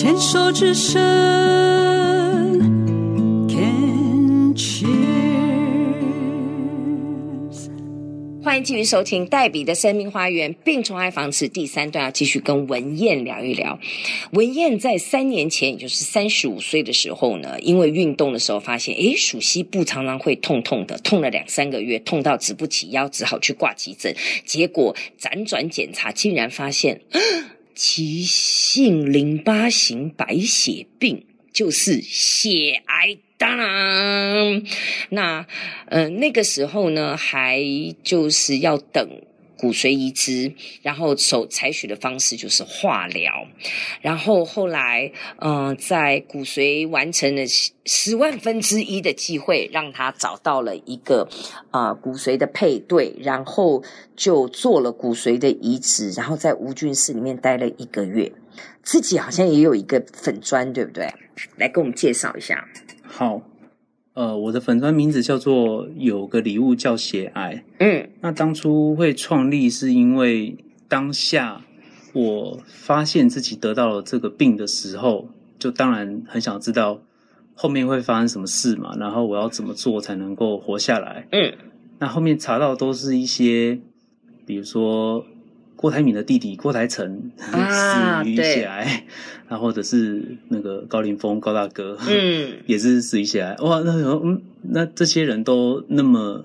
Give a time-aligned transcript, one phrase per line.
[0.00, 0.94] 牵手之声
[3.48, 4.78] ，Can cheers。
[8.40, 13.76] 欢迎继续收听黛比的生命花园病虫害防治第三段，要继续跟文燕聊一聊。
[14.30, 24.14] 文燕在三年前，也就是三十五岁的时候呢，因为运动的时候发现，诶，鼠膝部常常会痛痛的，痛了两三个月，痛到直不起腰，只好去挂急诊。
[24.46, 27.00] 结果辗转检查，竟然发现。
[27.78, 34.64] 急性淋巴型白血病就是血癌，当然，
[35.10, 35.46] 那
[35.86, 37.62] 呃那个时候呢，还
[38.02, 39.08] 就是要等。
[39.58, 43.46] 骨髓移植，然后所采取的方式就是化疗，
[44.00, 47.42] 然后后来，嗯、在骨髓完成了
[47.84, 51.28] 十万分之一的机会，让他找到了一个
[51.70, 53.82] 啊、骨髓的配对，然后
[54.14, 58.30] 就做了骨髓的移植，然后在无菌室里面待了一个月，
[58.82, 61.12] 自己好像也有一个粉砖，对不对？
[61.56, 62.64] 来给我们介绍一下。
[63.02, 63.42] 好。
[64.18, 67.62] 呃，我的粉专名字叫做有个礼物叫血癌。
[67.78, 70.56] 嗯，那当初会创立是因为
[70.88, 71.60] 当下
[72.12, 77.00] 我发现自己得到了这个病的时候，就当然很想知道
[77.54, 81.28] 后面会发生什么事嘛，然后我要怎么做才能够活下来。
[81.30, 81.54] 嗯，
[82.00, 83.78] 那后面查到都是一些，
[84.44, 85.24] 比如说。
[85.78, 89.04] 郭台铭的弟弟郭台成死于血癌，
[89.48, 93.54] 然后或者是那个高凌风高大哥，嗯， 也是死于血癌。
[93.60, 96.44] 哇，那嗯，那这些人都那么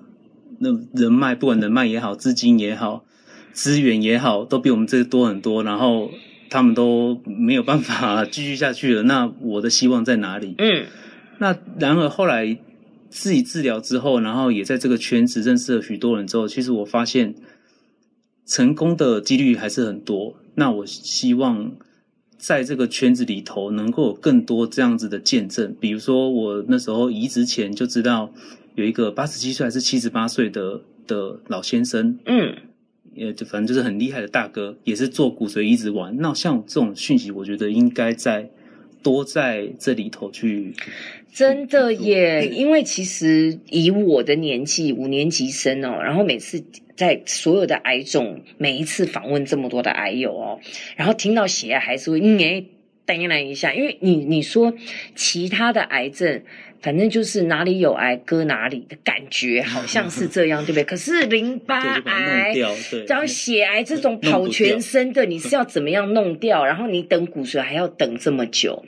[0.59, 3.03] 那人脉，不管人脉也好，资金也好，
[3.53, 5.63] 资源也好，都比我们这多很多。
[5.63, 6.11] 然后
[6.51, 9.01] 他们都没有办法 继续下去了。
[9.01, 10.53] 那我的希望在哪里？
[10.59, 10.85] 嗯，
[11.39, 12.55] 那然而后来
[13.09, 17.33] 自己治疗之后，然后也在这个圈子认识了许多人之后，其实我发现。
[18.45, 20.35] 成功的几率还是很多。
[20.55, 21.71] 那我希望
[22.37, 25.75] 在这个圈子里头能够有更多这样子的见证。
[25.79, 28.31] 比如说，我那时候移植前就知道
[28.75, 32.55] 有一个八十七岁还是七十八岁的的老先生，嗯，
[33.15, 36.17] 也就反正就是很厉害的大哥，也是做骨髓移植完。
[36.17, 38.51] 那像这种讯息，我觉得应该在
[39.03, 40.73] 多在这里头去。
[41.33, 46.63] 真的耶，因为其实以我的年纪，五年级生哦，然后每次
[46.95, 50.59] 在所有的癌种，每一次访问这么多的癌友哦，
[50.95, 52.63] 然后听到血癌还是会哎，
[53.05, 54.73] 呆来一下，因为你你说
[55.15, 56.41] 其他的癌症，
[56.81, 60.83] 反正就是哪里有癌割哪里的感觉，好像是这样，对不对？
[60.85, 62.53] 可是淋巴癌，
[63.07, 66.65] 然后血癌这种跑全身的，你是要怎么样弄掉？
[66.65, 68.83] 然后你等骨髓还要等这么久。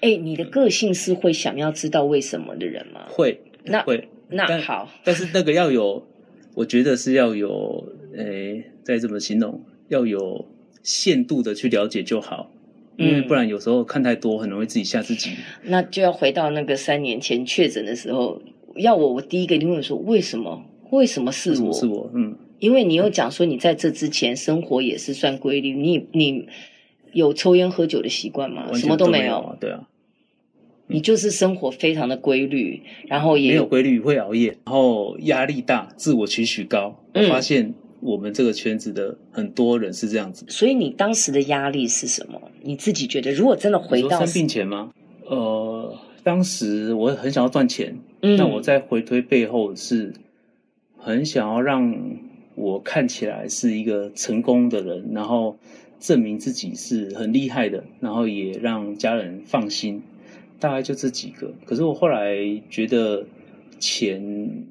[0.00, 3.06] 哎，你的个性是会想要知道为什么的人吗？
[3.08, 6.08] 会，那会，那好， 但是那个要有，
[6.54, 7.86] 我觉得是要有，
[8.16, 10.48] 诶，再这么形容，要有
[10.82, 12.50] 限度的去了解就好，
[12.96, 15.30] 因为不然有时候看太多，很容易自己吓自己。
[15.64, 18.42] 那就要回到那个三年前确诊的时候，
[18.76, 20.64] 要我，我第一个一定会说，为什么？
[20.90, 21.72] 为什么是我？
[21.72, 26.46] 是我，嗯，因为你又讲说你在这之前生活也是算规律，你你
[27.12, 28.72] 有抽烟喝酒的习惯吗？
[28.74, 29.86] 什么都没有，对啊。
[30.92, 37.00] 你就是生活非常的规律，然后也没有规律，会熬夜，然后压力大，自我期许高。
[37.14, 40.44] 我发现我们这个圈子的很多人是这样子。
[40.48, 42.42] 所以你当时的压力是什么？
[42.62, 44.92] 你自己觉得，如果真的回到生病前吗？
[45.26, 50.12] 呃，当时我很想要赚钱，嗯，那我在回推背后是
[50.96, 51.94] 很想要让
[52.54, 55.56] 我看起来是一个成功的人，然后
[55.98, 60.02] 证明自己是很厉害的，然后也让家人放心。
[60.58, 62.36] 大概就这几个，可是我后来
[62.68, 63.24] 觉得
[63.78, 64.66] 钱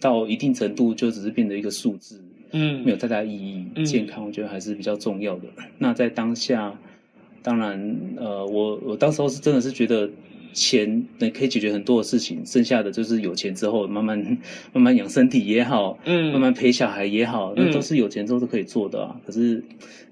[0.00, 3.66] 到一定程度就只是变得一个数字，嗯，没有太大意义。
[3.74, 5.48] 嗯、健康我觉得还是比较重要的。
[5.76, 6.74] 那在当下，
[7.44, 10.10] 当然，呃，我我当时候是真的是觉得
[10.52, 14.18] 钱能可以解决很多的事情，剩下的就是有钱之后慢慢
[14.72, 19.20] 慢慢养身体也好，嗯，慢慢陪小孩也好，那都是有钱之后都可以做的啊。
[19.26, 19.62] 可是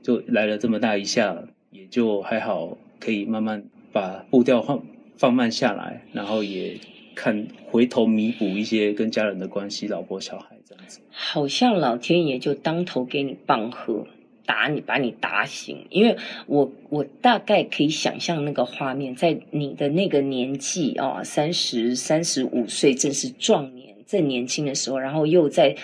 [0.02, 4.82] 就来了这么大一下，也就还好，可以慢慢把步调放。
[5.14, 6.80] 放慢下来，然后也
[7.14, 10.98] 看回头弥补一些跟家人的关系，老婆小孩这样子。
[11.12, 14.04] 好像老天爷就当头给你棒喝，
[14.46, 15.86] 打你把你打醒。
[15.90, 16.16] 因为
[16.46, 25.76] 我我大概可以想象那个画面，在你的那个年纪啊，三十三十五岁正是壮年，正年轻的时候，然后又在。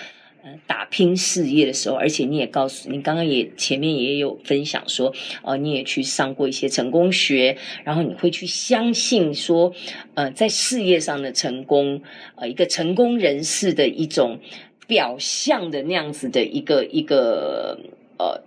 [0.66, 5.12] 打拼事业的时候，而且你也告诉你刚刚也前面也有分享说，
[5.42, 9.74] 呃，你也去上过一些成功学，然后你会去相信说，
[10.14, 12.00] 呃，在事业上的成功，
[12.36, 14.38] 呃，一个成功人士的一种
[14.86, 17.78] 表象的那样子的一个一个
[18.18, 18.40] 呃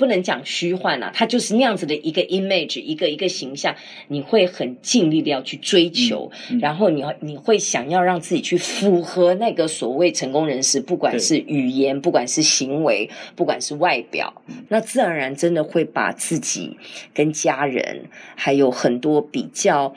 [0.00, 3.76] 不能讲虚幻啊，它就是那样子的一个 image，一个一个形象，
[4.08, 14.32] 你会很尽力的要去追求，嗯嗯、然后你你会想要让自己去符合那个所谓成功人士，不管是语言，不管是行为，不管是外表，
[14.68, 16.78] 那自然而然真的会把自己
[17.12, 19.94] 跟家人还有很多比较。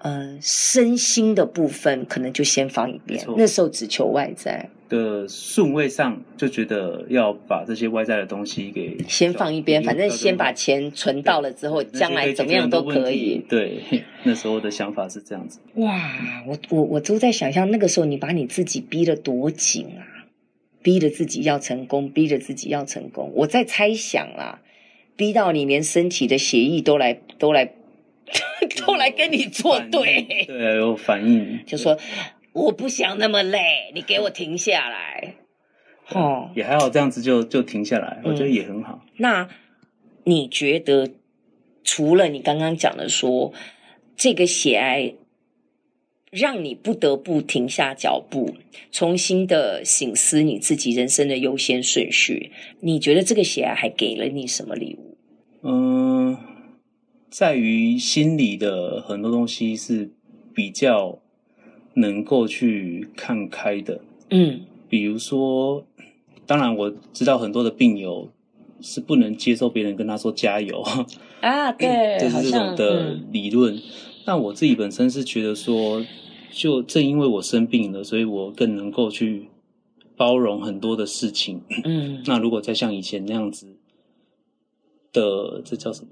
[0.00, 13.44] 呃，身心的部分可能就先放一边，那时候只求外在的顺位上，就觉得要把这些外在的东西给先放一边，反正先把钱存到了之后，将来怎么样都可以。
[13.48, 13.80] 对，
[14.24, 15.60] 那时候的想法是这样子。
[15.74, 16.10] 哇，
[16.46, 20.26] 我我我都在想象那个时候你把你自己逼得多紧啊，
[20.82, 23.32] 逼着自己要成功，逼着自己要成功。
[23.34, 24.60] 我在猜想啦，
[25.16, 27.74] 逼到你连身体的血液都来都来。
[28.86, 31.96] 都来跟你作对，对，有反应，就说
[32.66, 35.34] 我不想那么累，你给我停下来。
[36.10, 39.04] 哦，也还好，这样子就就停下来，我觉得也很好。
[39.16, 39.48] 那
[40.24, 41.10] 你觉得，
[41.84, 43.52] 除了你刚刚讲的说
[44.16, 45.14] 这个血癌
[46.30, 48.54] 让你不得不停下脚步，
[48.90, 55.16] 重新的省思你自己人生的优先顺序，你觉得这个血癌还给了你什么礼物？
[55.62, 56.36] 嗯。
[57.30, 60.10] 在于心里的很多东西是
[60.54, 61.20] 比较
[61.98, 64.00] 能够去看开的，
[64.30, 65.84] 嗯，比如说，
[66.46, 68.28] 当然我知道很多的病友
[68.80, 70.80] 是不能接受别人跟他说加油
[71.40, 73.78] 啊， 对，就是这种的理论。
[74.24, 76.04] 但我自己本身是觉得说，
[76.50, 79.48] 就正因为我生病了，所以我更能够去
[80.16, 81.62] 包容很多的事情。
[81.84, 83.76] 嗯，那如果再像以前那样子
[85.12, 86.10] 的，这叫什么？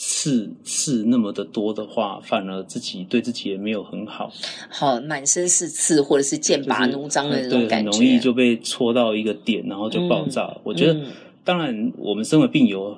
[0.00, 4.30] 刺刺那么的多的话，反而自己对自己也没有很好。
[4.70, 10.44] 好，满身是刺，或者是剑拔弩张的那种感觉，很容易就被戳到一个点，然后就爆炸。
[10.44, 11.06] 嗯、我觉得，嗯、
[11.42, 12.96] 当然，我们身为病友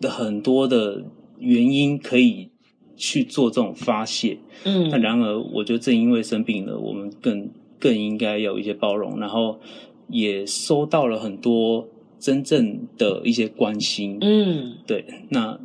[0.00, 1.04] 的很多的
[1.38, 2.50] 原因可以
[2.96, 4.36] 去做这种发泄。
[4.64, 7.48] 嗯，那然而，我觉得正因为生病了，我们更
[7.78, 9.60] 更应该有一些包容，然后
[10.08, 11.86] 也收到了很多
[12.18, 14.18] 真正的一些关心。
[14.20, 15.56] 嗯，对，那。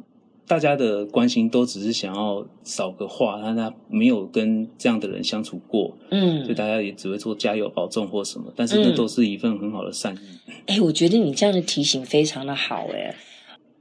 [0.48, 10.20] 大家的关心都只是想要少个话，但他没有跟这样的人相处过，嗯，所以大家也只会说加油、保重或什么，但是那都是一份很好的善意。
[10.68, 13.14] 哎、嗯欸，我觉得你这样的提醒非常的好，哎，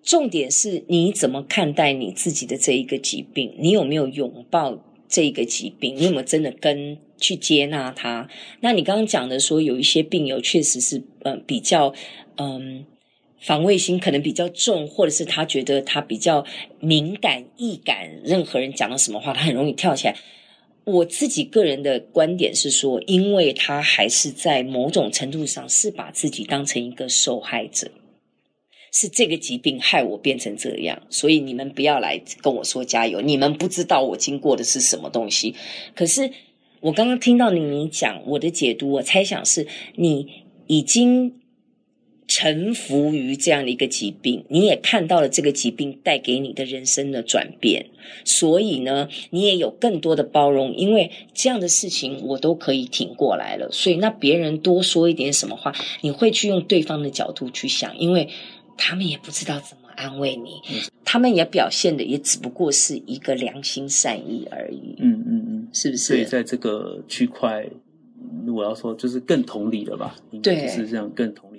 [0.03, 3.55] 重点是你怎么看待你自己的这一个疾病？
[3.61, 4.77] 你有没有拥抱
[5.09, 5.95] 这一个疾病？
[5.95, 8.29] 你有没有真的跟去接纳它？
[8.61, 11.95] 那你刚刚讲的说有一些病友确实是，嗯、呃，比较，
[12.39, 12.85] 嗯。
[13.47, 16.45] 防卫心可能比较重，或者是他觉得他比较
[16.81, 20.17] 敏感、易感，任何人讲了什么话，他很容易跳起来。
[20.83, 27.89] 我自己个人的观点是说，因为他还是在某种程度上是把自己当成一个受害者，
[28.93, 35.55] 是这个疾病害我变成这样，所以你们不要来跟我说加油，你们不知道我经过的是什么东西。
[35.95, 36.33] 可是
[36.81, 40.27] 我刚刚听到你讲我的解读，我猜想是你
[40.67, 41.33] 已经。
[42.39, 47.87] 臣服于这样的一个疾病，你也看到了这个疾病带给你的人生的转变，
[48.27, 53.71] 所以呢，你也有更多的包容，因为这样的事情我都可以挺过来了。
[53.73, 55.73] 所以那别人多说一点什么话，
[56.03, 58.29] 你会去用对方的角度去想，因为
[58.77, 60.61] 他们也不知道怎么安慰你，
[61.07, 64.95] 他们也表现的也只不过是一个良心善意而已。
[64.99, 66.03] 嗯嗯嗯，是不是？
[66.03, 67.67] 所以在这个区块，
[68.55, 70.15] 我要说就是更同理了吧？
[70.43, 71.56] 对，就是这样更同理。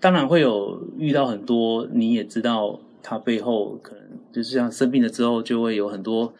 [0.00, 6.34] 当然会有遇到很多，你也知道，他背后可能就是像生病了之后，就会有很多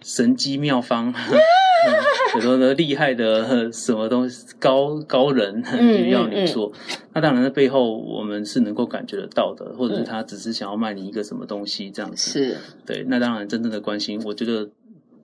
[0.00, 1.12] 神机妙方，
[2.32, 5.62] 很多的厉害的什么东西高高人
[6.10, 6.68] 要你做。
[6.68, 12.30] 嗯嗯嗯、那当然，在背后我们是能够感觉得到的，或者是他只是想要卖你一个什么东西这样子。
[12.30, 12.56] 是
[12.86, 13.04] 对。
[13.08, 14.70] 那当然，真正的关心，我觉得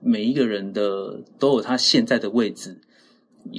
[0.01, 2.77] 每一个人的都有他现在的位置，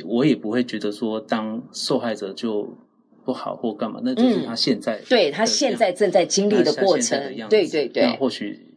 [0.05, 2.77] 我也不会觉得说当受害者就。
[3.31, 7.17] 不好或干嘛，那就是他现在、嗯、对他现在正在经历的过程，
[7.49, 8.03] 对对对。
[8.03, 8.75] 那或许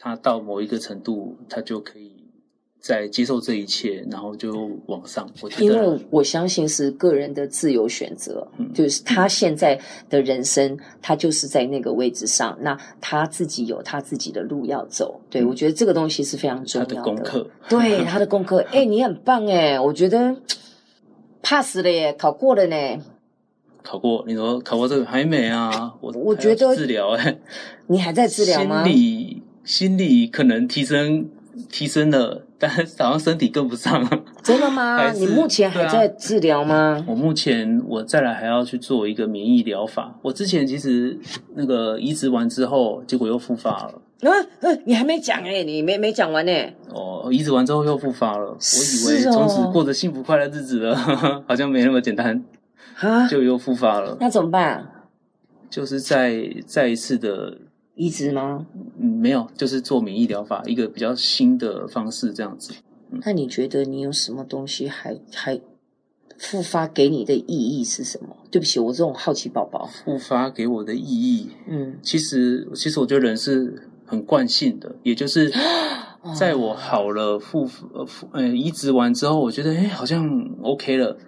[0.00, 2.10] 他到某一个程度，他就可以
[2.80, 5.30] 在接受这一切，然后就往上。
[5.40, 9.80] 我觉得，因为我相信是个人的自由选择，嗯、就是他现在
[10.10, 15.20] 的人生，他就是在那个位置上，那他自己有他自己的路要走。
[15.30, 18.58] 对、嗯、我觉得这个东西是非常重要的，他的功课，对他的功课。
[18.72, 20.34] 哎，你很棒哎，我觉得
[21.40, 22.76] pass 了耶，考过了呢。
[23.82, 24.24] 考过？
[24.26, 25.94] 你说考过这个还没啊？
[26.00, 27.40] 我我觉得治疗哎、欸，
[27.86, 28.84] 你还在治疗吗？
[28.84, 31.28] 心理心理可能提升
[31.70, 34.06] 提升了，但是好像身体跟不上。
[34.42, 35.10] 真的吗？
[35.16, 36.96] 你目前还在治疗吗？
[36.98, 40.18] 啊、我目前我再来还要去做一个免疫疗法。
[40.22, 41.18] 我之前其实
[41.54, 43.94] 那个移植完之后，结果又复发了。
[44.20, 46.74] 嗯、啊、嗯、啊，你还没讲哎、欸，你没没讲完呢、欸。
[46.92, 48.46] 哦，移植完之后又复发了。
[48.46, 52.42] 我以为从此过着幸福快乐日子了，哦、 好像没那么简单。
[52.96, 54.16] 啊，就又复发了。
[54.20, 55.06] 那怎么办？
[55.70, 57.58] 就是再再一次的。
[58.00, 58.64] 移植吗？
[59.00, 62.72] 嗯，没有，就是做免疫疗法，一个比较新的方式，这样子。
[63.10, 65.60] 嗯、那你觉得你有什么东西还还
[66.38, 68.36] 复发给你的意义是什么？
[68.52, 69.84] 对不起，我这种好奇宝宝。
[69.84, 75.52] 复发给我的意义，嗯，其实其实我觉得人是很惯性的，也就是
[76.38, 81.18] 在我好了复呃复呃移植完之后，我觉得哎好像 OK 了。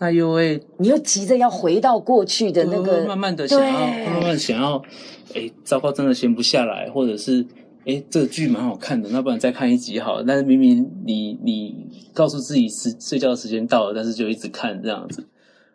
[0.00, 3.72] 那又会，你又急着要回到过去的那个，慢慢的想要，
[4.10, 4.82] 慢慢想要，
[5.34, 7.44] 哎，糟糕，真的闲不下来，或者是，
[7.84, 10.24] 哎，这个剧蛮好看的，那不然再看一集好了。
[10.26, 15.26] 但是明明你你告诉自己是睡觉的时间到了，但是就一直看这样子，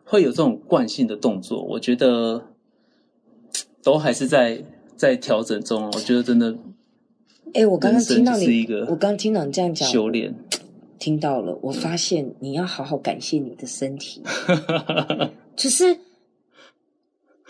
[0.04, 1.64] 会有这种惯性的动作。
[1.64, 2.48] 我觉得
[3.84, 4.64] 都还是在
[4.98, 5.86] 在调整中。
[5.94, 6.58] 我觉得真的，
[7.54, 10.34] 哎，我刚刚听到你，我刚刚听到你这样讲，修炼。
[11.00, 14.22] 听到了，我发现你要好好感谢你的身体，
[15.56, 15.98] 就是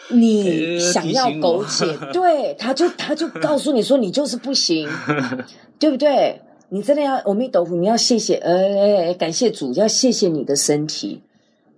[0.09, 4.89] 你想要苟且，对，他就他就告诉你说你就是不行，
[5.79, 6.41] 对不对？
[6.69, 11.21] 你真的要阿弥陀佛，你要谢谢，呃，感谢主，要谢谢你的身体，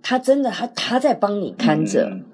[0.02, 2.08] 他真的他他在帮你看着。
[2.10, 2.24] 嗯、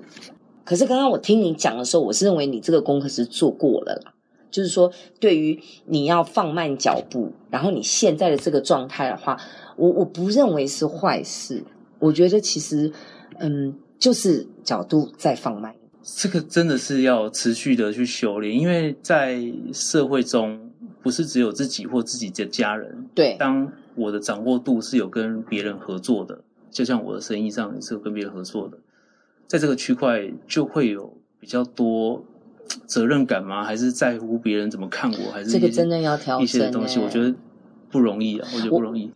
[0.64, 4.13] 可是刚刚我听你讲的时候，我是认为你这个功课是做过了啦。
[4.54, 9.37] 就是说，对于你要放慢脚步，然后你现在的这个状态的话，
[9.76, 11.64] 我我不认为是坏事。
[11.99, 12.92] 我觉得其实，
[13.40, 15.75] 嗯，就是角度再放慢。
[16.04, 19.42] 这个真的是要持续的去修炼，因为在
[19.73, 20.70] 社会中，
[21.02, 23.08] 不是只有自己或自己的家人。
[23.12, 28.78] 对，当我的掌握度是有跟别人合作的，就像我的生意上也是有跟别人合作的，
[29.49, 32.25] 在这个区块就会有比较多。
[32.87, 33.64] 责任感吗？
[33.64, 35.30] 还是在乎别人怎么看我？
[35.33, 36.99] 还是这个真的要调整一些东西？
[36.99, 37.35] 我觉得
[37.90, 39.12] 不容易啊，我觉得不容易。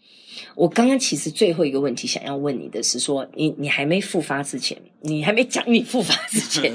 [0.54, 6.74] 我，我刚刚其实最后一个问题想要问你的是说，你你还没复发之前，你还没讲你复发之前，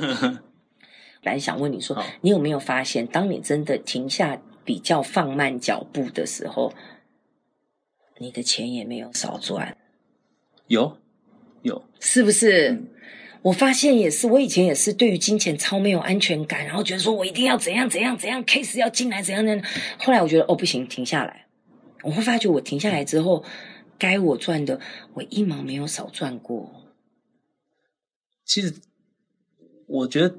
[1.23, 6.73] 来想问你说，你有没有发现，当你真的停下比较放慢脚步的时候，
[8.17, 9.77] 你的钱也没有少赚？
[10.67, 10.97] 有，
[11.61, 12.71] 有，是不是？
[12.71, 12.87] 嗯
[13.43, 19.65] 我发现也是，我以前也是对于金钱超没有安全感，然后觉得说我一定要怎样怎样怎样，case 要进来怎样怎样。
[19.97, 21.45] 后来我觉得哦不行，停下来。
[22.03, 23.43] 我会发觉我停下来之后，
[23.97, 24.79] 该我赚的
[25.13, 26.71] 我一毛没有少赚过。
[28.45, 28.73] 其实
[29.87, 30.35] 我觉得，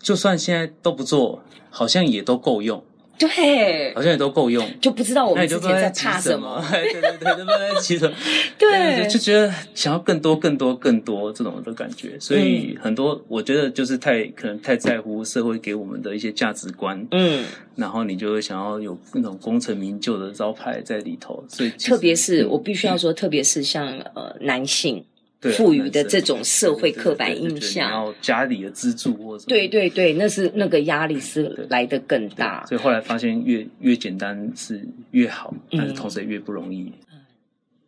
[0.00, 2.84] 就算现在都不做，好像也都够用。
[3.20, 6.64] 对，好像也都够用，就不知道我们之前在怕什么。
[6.70, 8.10] 对对 对，对，对，对，其实
[8.58, 12.18] 对，就觉得想要更多、更多、更多这种的感觉。
[12.18, 17.06] 所以很多，我觉得就是太可能太在乎社会给我们的一些价值观。
[17.10, 17.44] 嗯，
[17.76, 21.44] 然后你就会想要有那种功成名就的招牌在里头。
[21.46, 25.04] 所以，特别是我必须要说，特别是像呃男性。
[25.40, 32.66] 赋予的这种社会刻板印象，然后家里的资助或者对对对，那是那个压力是来得更大。
[32.66, 36.92] 所以后来发现越越简单是越好，但是同时也越不容易。
[37.10, 37.20] 嗯，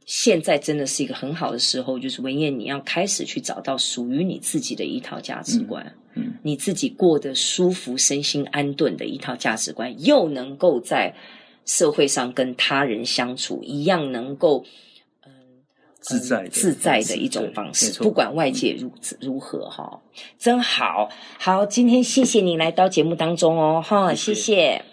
[0.07, 11.15] 现在真的是一个很好的时候，就是文燕，你要开始去找到属于你自己的一套价值观，嗯，嗯，你自己过得舒服、身心安顿的一套价值观，又能够在
[11.67, 14.65] 社会上跟他人相处一样，能够。
[16.03, 18.91] 自在自在的一种方式，不管外界如
[19.21, 20.01] 如何哈，
[20.39, 24.35] 真好，好，今天谢谢你来到节目当中哦，哈，谢谢。
[24.35, 24.92] 谢谢。